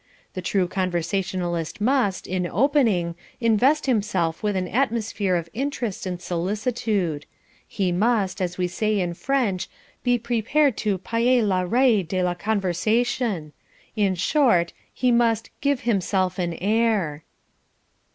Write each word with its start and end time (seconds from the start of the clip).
The 0.33 0.41
true 0.41 0.67
conversationalist 0.67 1.79
must, 1.79 2.25
in 2.25 2.47
opening, 2.47 3.13
invest 3.39 3.85
himself 3.85 4.41
with 4.41 4.55
an 4.55 4.67
atmosphere 4.67 5.35
of 5.35 5.47
interest 5.53 6.07
and 6.07 6.19
solicitude. 6.19 7.27
He 7.67 7.91
must, 7.91 8.41
as 8.41 8.57
we 8.57 8.67
say 8.67 8.99
in 8.99 9.13
French, 9.13 9.69
be 10.01 10.17
prepared 10.17 10.75
to 10.77 10.97
payer 10.97 11.43
les 11.43 11.65
rais 11.67 12.03
de 12.07 12.23
la 12.23 12.33
conversation. 12.33 13.53
In 13.95 14.15
short, 14.15 14.73
he 14.91 15.11
must 15.11 15.51
'give 15.61 15.81
himself 15.81 16.39
an 16.39 16.55
air.'" 16.55 17.23